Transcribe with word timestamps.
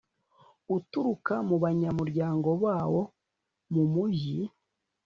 uturuka 0.75 1.33
mu 1.47 1.55
banyamuryango 1.63 2.49
bawo 2.63 3.01
mu 3.73 3.83
mujyi 3.93 4.37